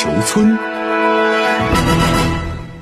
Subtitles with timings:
[0.00, 0.56] 球村，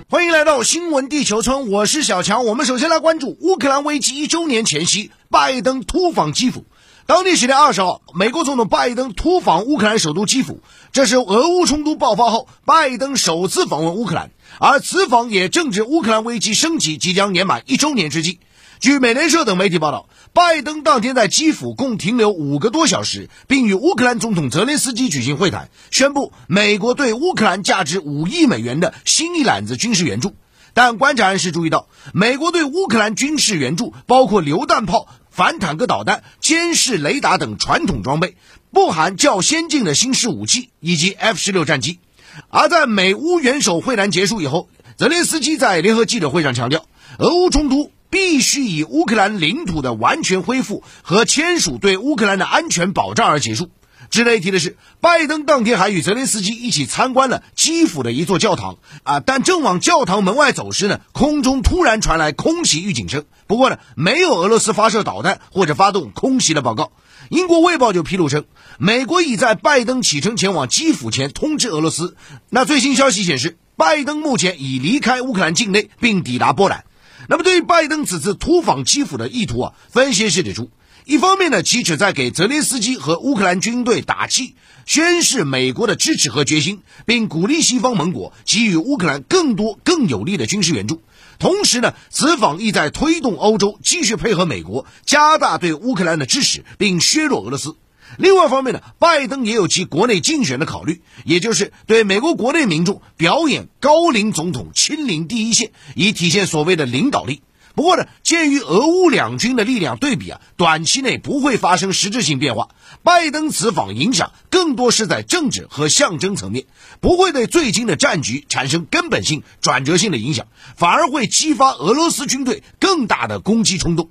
[0.09, 2.45] 欢迎来到新闻地球村，我是小强。
[2.45, 6.65] 我们首先来关注乌克兰危机一周年前夕，拜登突访基辅。
[7.07, 10.61] 当地时间二十号，美国总统拜登突访乌克兰首都基辅，
[10.93, 18.41] 这是俄乌冲突爆发后拜登首次访问乌克兰，而此访也正值乌克兰危机升级即将年满一周年之际。
[18.81, 30.37] 据美联社等媒体报道，拜登当天在基辅共停留五个多小时，并与乌克兰总统泽连斯基举行会谈，宣布美国对乌克兰价值五亿美元的新一揽子军事援助。
[30.75, 38.37] 但观察人士注意到，美国对乌克兰军事援助包括榴弹炮、反坦克导弹、监视雷达等传统装备，
[38.71, 41.99] 不含较先进的新式武器以及 F 十六战机。
[42.49, 46.85] 而在美乌元首会谈结束以后，泽连斯基在联合记者会上强调，
[47.19, 47.91] 俄乌冲突。
[48.11, 53.69] 必须以乌克兰领土的完全恢复和签署对乌克兰的安全保障而结束。
[54.11, 63.25] 值得一提的是，拜登当天还与泽连斯基一起参观了基辅的一座教堂啊，但正往教堂门外走时呢，空中突然传来空袭预警声。
[63.47, 66.93] 不过呢，没有俄罗斯发射导弹或者发动空袭的报告。
[67.31, 68.45] 英国卫报就披露称，
[68.79, 72.17] 美国已在拜登启程前往基辅前通知俄罗斯。
[72.49, 76.85] 那最新消息显示，拜登目前已离开乌克兰境内，并抵达波兰。
[77.29, 80.71] 那么，对于拜登此次突访基辅的意图啊，分析师指出，
[81.09, 91.01] 一方面呢，其旨在给泽连斯基和乌克兰军队打气，宣示美国的支持和决心，并鼓励西方盟国给予乌克兰更多更有力的军事援助。
[91.39, 97.75] 同时呢，此访意在推动欧洲继续配合美国，加大对乌克兰的支持，并削弱俄罗斯。
[98.19, 107.41] 另外一方面呢，拜登也有其国内竞选的考虑，也就是对美国国内民众表演高龄总统亲临第一线，以体现所谓的领导力。
[107.79, 112.71] 不过呢，鉴于俄乌两军的力量对比啊，短期内不会发生实质性变化。
[113.05, 116.67] 拜登此访影响更多是在政治和象征层面，
[116.99, 124.11] 不会对最近的战局产生根本性、转折性的影响，反而会激发俄罗斯军队更大的攻击冲动。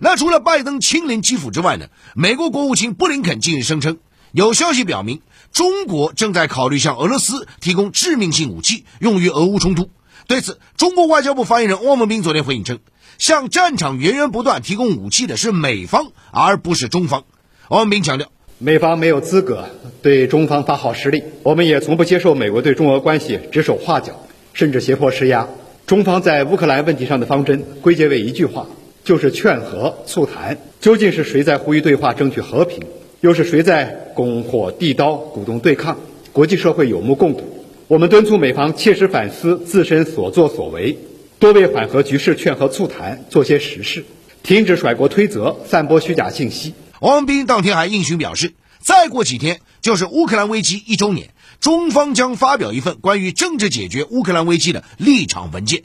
[0.00, 1.88] 那除了拜登亲临基辅之外呢？
[2.14, 3.98] 美国国务卿布林肯近日声称，
[4.32, 5.20] 有消息表明，
[5.52, 9.90] 中国正在考虑向俄罗斯提供致命性武器，用于俄乌冲突。
[10.28, 12.78] 对此，中国外交部发言人汪文斌昨天回应称，
[13.18, 17.24] 向战场源源不断提供武器的是美方，而不是中方。
[17.68, 18.28] 王文斌强调，
[18.58, 19.66] 美方没有资格
[20.02, 25.48] 对中方发号施令，我们也从不接受美国对中俄关系指手画脚，甚至胁迫施压。
[25.86, 28.66] 中方在乌克兰问题上的方针归结为一句话。
[29.04, 32.84] 就是劝和促谈，究竟是谁在呼吁对话、争取和平，
[33.20, 35.98] 又是谁在拱火递刀、鼓动对抗？
[36.30, 37.42] 国际社会有目共睹。
[37.88, 40.96] 我们敦促美方切实反思自身所作所为，
[41.42, 44.04] 多为缓和局势、劝和促谈做些实事，
[44.44, 46.72] 停止甩锅推责、散播虚假信息。
[47.00, 55.82] 王文斌当天还应询表示，再过几天就是乌克兰危机一周年，中方将发表一份关于政治解决乌克兰危机的立场文件。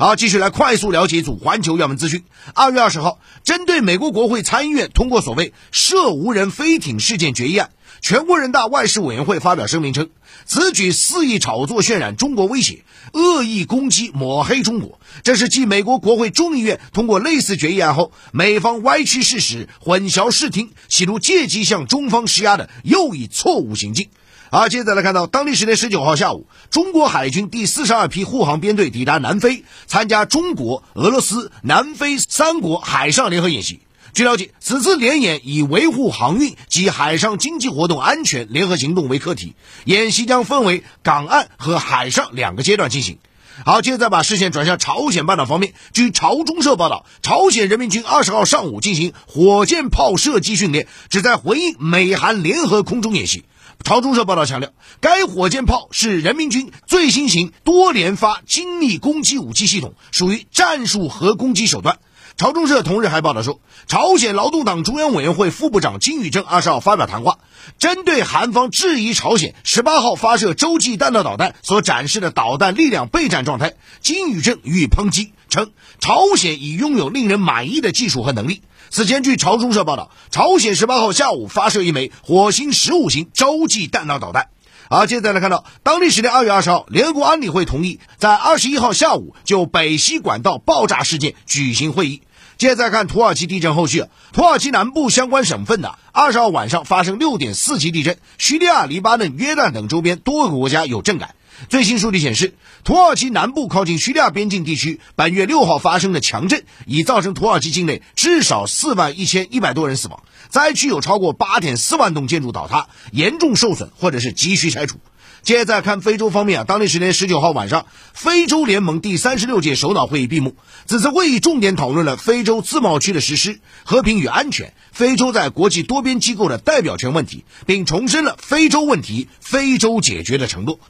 [0.00, 2.22] 好，继续来快速了解一组环球要闻资讯。
[2.54, 7.70] 二月二十号，针对美国国会参议院通过所谓涉无人飞艇事件决议案，
[8.00, 10.08] 全国人大外事委员会发表声明称，
[10.44, 15.00] 此举肆意炒作、渲染中国威胁，恶意攻击、抹黑中国。
[15.24, 24.10] 这是继美国国会众议院通过类似决议案后，美方歪曲事实、混淆视听，企图借机向中方施压的又一错误行径。
[24.50, 33.80] 而接着来看到，当地时间十九号下午，中国海军第四十二批护航编队抵达南非，参加中国、俄罗斯、南非三国海上联合演习。
[34.14, 39.54] 据了解，此次联演以维护航运及海上经济活动安全联合行动为课题，
[39.84, 43.18] 演习将分为港岸和海上两个阶段进行。
[43.64, 45.74] 好，接着再把视线转向朝鲜半岛方面。
[45.92, 53.44] 据朝中社报道，朝鲜人民军二十号上午进行火箭炮射击训练，旨在回应美韩联合空中演习。
[53.84, 61.98] 朝中社报道强调，该火箭炮是人民军最新型多连发精密攻击武器系统，属于战术核攻击手段。
[62.36, 67.38] 朝中社同日还报道说，朝鲜劳动党中央委员会副部长金宇正二十号发表谈话，
[67.78, 78.60] 针对韩方质疑朝鲜十八号发射洲际弹道导弹所展示的导弹力量备战状态，金宇正予以抨击，称朝鲜已拥有令人满意的技术和能力。
[78.90, 84.48] 此前，据朝中社报道，朝鲜十八号下午发射一枚火星十五型洲际弹道导弹。
[84.88, 92.22] 而接着来看到，当地时间二月二十号，联合国安理会同意在二十一号下午就北溪管道爆炸事件举行会议。
[92.56, 101.34] 接着再看土耳其地震后续，土耳其南部相关省份的二十号晚上发生六点四级地震，叙利亚、黎巴嫩、约旦等周边多个国家有震感。
[101.68, 102.54] 最新数据显示，
[102.88, 115.00] 土耳其南部靠近叙利亚边境地区，本月六号发生的强震已造成土耳其境内至少四万一千一百多人死亡，灾区有超过八点四万栋建筑倒塌，严重受损或者是急需拆除。
[115.42, 120.56] 接着再看非洲方面啊，当地时间十九号晚上，非洲联盟第三十六届首脑会议闭幕。
[120.86, 130.80] 此次会议重点讨论了非洲自贸区的实施、和平与安全、非洲在国际多边机构的代表权问题，并重申了非洲问题非洲解决的承诺。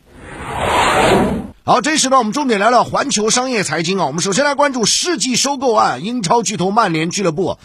[1.64, 4.06] 好，这时呢，我们重点聊聊环球商业财经啊。
[4.06, 7.58] 我们首先来关注世纪收购案，英超巨头曼联俱乐部。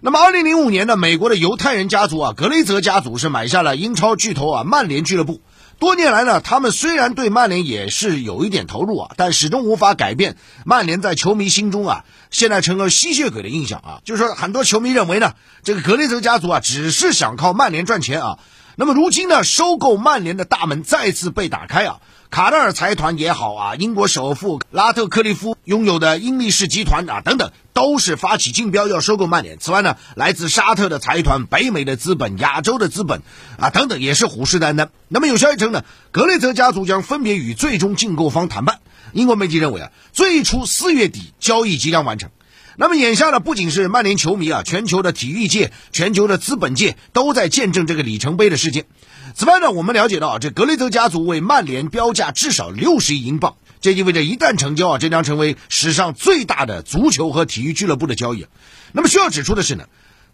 [0.00, 5.40] 那么，二零零五年呢，美国的犹太人家族啊，格雷泽家族是买下了英超巨头啊曼联俱乐部。
[5.78, 14.00] 多年来呢，他们虽然对曼联也是有一点投入啊，但始终无法改变曼联在球迷心中啊，现在成了吸血鬼的印象啊。
[14.04, 18.38] 就是说，很多球迷认为呢，这个格雷泽家族啊，只是想靠曼联赚钱啊。
[18.76, 22.00] 那么如今呢，收购曼联的大门再次被打开啊。
[22.34, 29.56] 卡塔尔财团也好啊，英国首富拉特克利夫拥有的英力士集团啊等等，都是发起竞标要收购曼联。
[29.60, 33.22] 此外呢，来自沙特的财团、北美的资本、亚洲的资本
[33.56, 34.88] 啊等等，也是虎视眈眈。
[35.06, 38.80] 那么有消息称呢，格雷泽家族将分别与最终竞购方谈判。
[39.12, 42.30] 英国媒体认为啊，最初四月底交易即将完成。
[42.76, 48.86] 那么眼下呢，不仅是曼联球迷啊，全球的体育界、全球的资本界都在见证这个里程碑的事件。
[49.36, 58.46] 此外呢，我们了解到啊，这格雷泽家族为曼联标价至少六十亿英镑，这意味着一旦成交啊，这将成为史上最大的足球和体育俱乐部的交易。
[58.92, 59.86] 那么需要指出的是呢，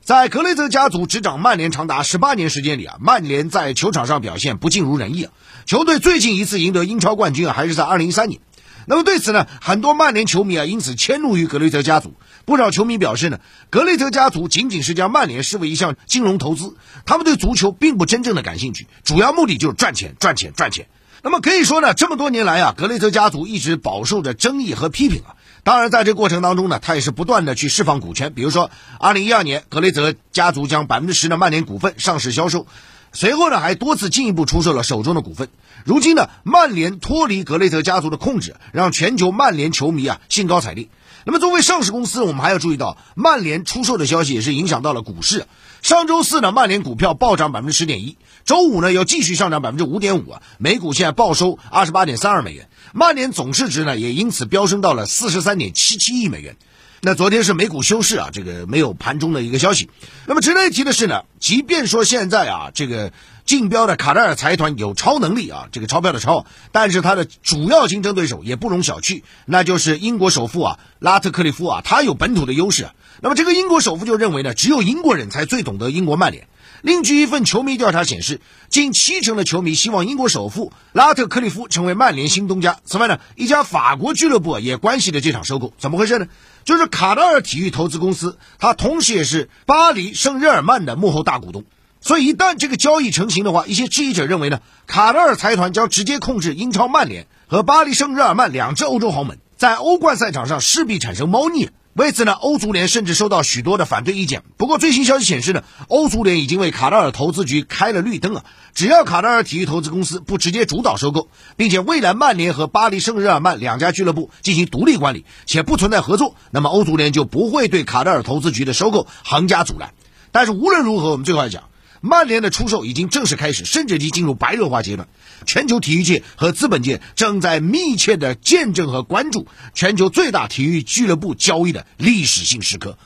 [0.04, 5.32] 在格雷泽家族执掌曼联长达十八年时间里啊，曼联在球场上表现不尽如人意啊。
[5.64, 8.42] 球队最近一次赢得英超冠军啊，还是在二零一三年。
[8.86, 12.14] 那么对此呢，很多曼联球迷啊，因此迁怒于格雷泽家族。
[12.50, 13.38] 不少球迷表示呢，
[13.70, 16.74] 格雷泽家族仅仅是将曼联视为一项金融投资，
[17.06, 20.88] 他们对足球并不真正的感兴趣，主要目的就是赚钱、赚钱、赚钱。
[21.22, 25.38] 那么可以说呢，这么多年来啊，格雷泽家族一直饱受着争议和批评啊。
[25.62, 32.66] 当然，在这过程当中呢，他也是不断的去释放股权，比如说，二零一二年，格雷泽家族将百分之十的曼联股份上市销售。
[33.12, 35.50] 随后呢，还多次进一步出售了手中的股份。
[35.84, 40.88] 如今呢，曼联脱离格雷泽家族的控制，让全球曼联球迷啊兴高采烈。
[41.26, 45.46] 那么，作为上市公司，我们还要注意到，曼联出售的消息也是影响到了股市。
[45.82, 52.68] 上周四呢，曼联股票暴涨百分之十点一；周五呢，又继续上涨百分之五点五啊，每股现在报收二十八点三二美元。
[52.92, 56.56] 曼联总市值呢，也因此飙升到了四十三点七七亿美元。
[57.02, 59.88] 那昨天是美股休市啊，这个没有盘中的一个消息。
[60.26, 63.12] 那么值得一提的是呢，即便说现在啊，这个
[63.50, 72.90] 竞标的卡塔尔财团有超能力啊，这个钞票的钞，但是它的主要竞争对手也不容小觑，那就是英国首富啊，拉特克利夫啊，他有本土的优势。
[73.20, 76.46] 那么这个英国首富就认为呢，只有英国人才最懂得英国曼联。
[76.82, 82.78] 另据一份球迷调查显示，近七成的球迷希望英国首富拉特克利夫成为曼联新东家。
[82.84, 85.72] 此外呢，一家法国俱乐部也关系着这场收购。
[85.76, 86.28] 怎么回事呢？
[86.64, 91.64] 就是卡塔尔体育投资公司，它同时也是巴黎圣日耳曼的幕后大股东。
[92.00, 101.68] 所以一旦这个交易成型的话，一些质疑者认为呢，卡塔尔财团将直接控制英超曼联和巴黎圣日耳曼两支欧洲豪门，在欧冠赛场上势必产生猫腻。
[101.94, 104.44] 为此呢，欧足联甚至收到许多的反对意见。
[104.56, 108.44] 不过最新消息显示呢，欧足联已经为卡塔尔投资局开了绿灯啊！
[108.74, 119.92] 只要卡塔尔体育投资公司不直接主导收购，并且未来曼联和巴黎圣日耳曼两家俱乐部进行独立管理，且不存在合作，那么欧足联就不会对卡塔尔投资局的收购横加阻拦。
[120.30, 121.64] 但是无论如何，我们最后要讲。
[122.00, 125.08] 曼联的出售已经正式开始，甚至已经进入白热化阶段。
[125.46, 132.98] 全球体育界和资本界正在密切的见证和关注全球最大体育俱乐部交易的历史性时刻。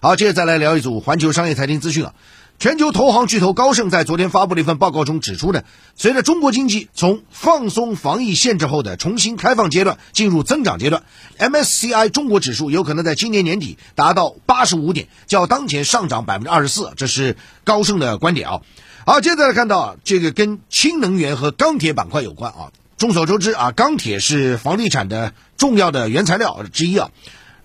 [0.00, 2.14] 好，接着再来聊一组环球商业财经资讯啊。
[2.58, 5.62] 全球投行巨头高盛在昨天发布了一份报告中指出呢，
[5.94, 11.04] 随着中国经济从放松防疫限制后的重新开放阶段进入增长阶段
[11.38, 16.90] ，MSCI 中国指数有可能在今年年底达到八十五点，较当前上涨百分之二十四。
[16.96, 18.60] 这是高盛的观点啊。
[19.06, 22.72] 好，接着来看到这个跟氢能源和钢铁板块有关啊。
[22.96, 27.10] 众所周知啊，钢铁是房地产的重要的原材料之一啊。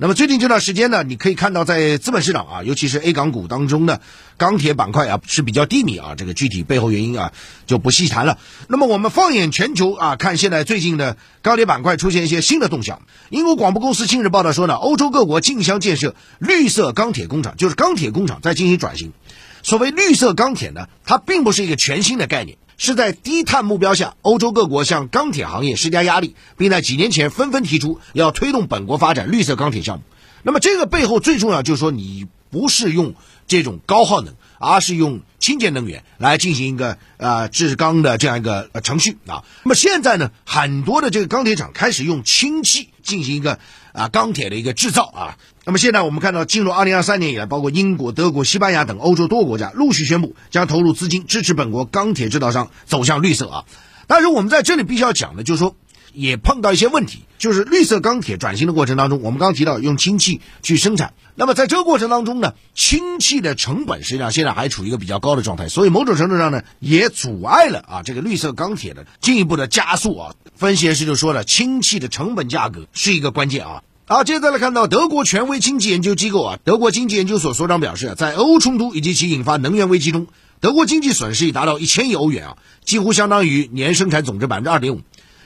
[0.03, 4.01] 那么最近这段时间呢，你可以看到在资本市场啊，尤其是 A 港股当中呢，
[4.35, 6.15] 钢铁板块啊是比较低迷啊。
[6.17, 7.31] 这个具体背后原因啊
[7.67, 8.37] 就不细谈了。
[8.67, 13.01] 那么我们放眼全球啊，看现在最近的钢铁板块出现一些新的动向。
[13.29, 19.13] 英国广播公司近日报道说呢，欧洲各国竞相建设绿色钢铁工厂，就是钢铁工厂在进行转型。
[19.61, 22.57] 所谓绿色钢铁呢，它并不是一个全新的概念。
[22.77, 30.03] 是在低碳目标下，欧洲各国向钢铁行业施加压力，并在几年前纷纷提出要推动本国发展绿色钢铁项目。
[30.43, 33.15] 那么，这个背后最重要就是说，你不是用
[33.47, 39.43] 这种高耗能，而是用清洁能源来进行一个呃制钢的这样一个程序啊。
[39.63, 43.59] 那么现在呢，很多的这个钢铁厂开始用氢气进行一个
[43.93, 45.37] 啊钢铁的一个制造啊。
[45.65, 53.65] 那么现在我们看到，进入二零二三年以来，包括英国、德国、西班牙等欧洲多个国家陆续宣布将投入资金支持本国钢铁制造商走向绿色啊。
[54.05, 55.77] 但是我们在这里必须要讲的，就是说
[56.11, 70.35] 也碰到一些问题，就是绿色钢铁转型的过程当中，我们刚提到用氢气去生产，那么在这个过程当中呢，氢气的成本实际上现在还处于一个比较高的状态，所以某种程度上呢，也阻碍了啊这个绿色钢铁的进一步的加速啊。
[70.55, 73.81] 分析师就说了，氢气的成本价格是一个关键啊。
[74.05, 80.27] 好，接着来看到德国权威经济研究机构啊，德国经济研究所所长表示，在俄乌冲突以及其引发能源危机中，
[80.59, 85.03] 德国经济损失已达到一千亿欧元啊，几乎相当于年生产总值百分之二点五。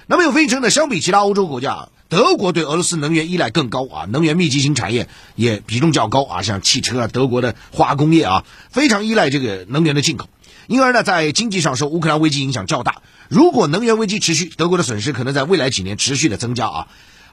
[0.08, 10.30] 那么有分析称呢，相比其他欧洲国家，德国对俄罗斯能源依赖更高啊，能源密集型产业也比重较高啊，像汽车啊，德国的化工业啊，非常依赖这个能源的进口，
[10.66, 13.04] 因而呢，在经济上受乌克兰危机影响较大。
[13.30, 16.88] 如果能源危机持续，德国的损失可能在未来几年持续的增加啊。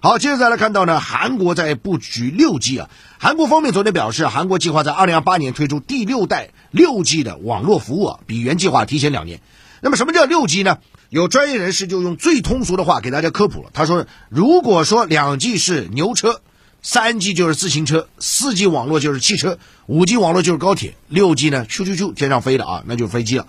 [0.04, 2.90] 好，接着再来看到呢，韩国在布局六 G 啊。
[3.18, 9.40] 韩国方面昨天表示，韩国计划在二零二八年推出第六代六 G 的网络服务啊，比原计划提前两年。
[9.80, 10.76] 那么什么叫六 G 呢？
[11.08, 13.70] 有专业人士就用最通俗的话给大家科普了。
[13.72, 16.42] 他说，如果说两 G 是牛车，
[16.82, 23.46] 三 G 就是自行车，四 G 网络就是汽车，五 G 网络就是高铁，六 G 呢，咻咻咻天上飞的啊，那就是飞机了。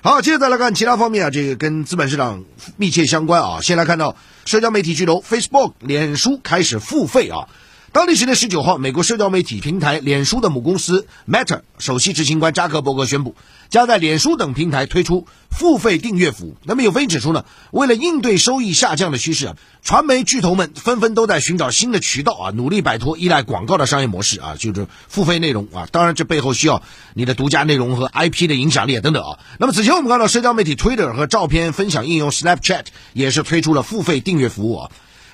[0.00, 2.44] 好，接着再来看其他方面啊，这个跟资本市场
[2.76, 3.60] 密切相关啊。
[3.60, 4.14] 先来看到
[4.44, 7.48] 社交媒体巨头 Facebook 脸书开始付费啊。
[7.90, 13.34] 当地时间十九号，美国社交媒体平台脸书的母公司 Meta 首席执行官扎克伯格宣布，
[13.70, 16.56] 将在脸书等平台推出付费订阅服务。
[16.64, 25.88] 那么有分析指出呢，为了应对收益下降的趋势啊，传媒巨头们纷纷都在寻找新的渠道啊，努力摆脱依赖广告的商业模式啊，就是付费内容啊。
[25.90, 26.82] 当然，这背后需要
[27.14, 29.38] 你的独家内容和 IP 的影响力等等啊。
[29.58, 34.90] 那么此前我们看到社交媒体 Twitter 和照片分享应用 Snapchat 也是推出了付费订阅服务啊。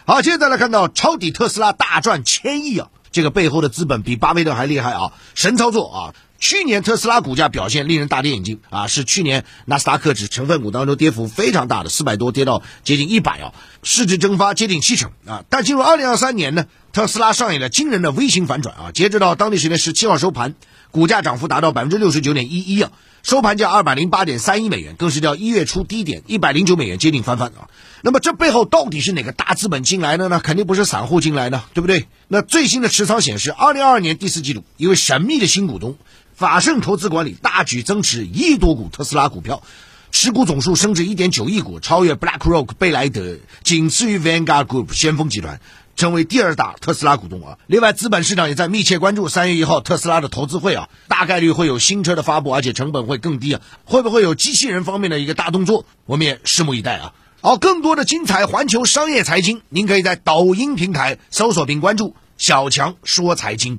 [0.06, 2.88] 好，现在来看到抄底特斯拉大赚千亿啊！
[3.10, 5.12] 这个背后的资本比巴菲特还厉害啊！
[5.34, 6.14] 神操作啊！
[6.44, 15.42] 去年特斯拉股价表现令人大跌眼镜啊，是去年纳斯达克指成分股当中跌幅非常大的，四百多跌到接近一百啊，市值蒸发接近七成啊。
[15.48, 18.90] 但进入二零二三年呢，特斯拉上演了惊人的 V 型反转啊！
[18.92, 20.54] 截止到当地时间十七号收盘，
[20.90, 22.92] 股价涨幅达到百分之六十九点一一啊。
[23.22, 27.72] 收盘价二百零八点三亿美元，更是较一月初低点一百零九美元接近翻番啊！
[28.02, 30.40] 那么这背后到底是哪个大资本进来的呢？
[30.44, 32.06] 肯定不是散户进来的，对不对？
[32.28, 35.96] 那最新的持仓显示，二零二二年第四季度，一位神秘的新股东
[36.34, 39.62] 法盛投资管理大举增持一亿多股特斯拉股票，
[40.10, 45.60] 持股总数升至一点九亿股，超越 BlackRock 贝莱德，仅次于 Vanguard Group 先锋集团。
[45.96, 47.56] 成为第二大特斯拉股东啊！
[47.68, 53.60] 另外，资本市场也在密切关注三月一号特斯拉的投资会啊，大概率会有新车的发布，而且成本会更低啊。
[53.84, 55.86] 会不会有机器人方面的一个大动作？
[56.06, 57.12] 我们也拭目以待啊！
[57.42, 63.78] 好，更多的精彩环球商业财经，您可以在抖音平台搜索并关注“小强说财经”。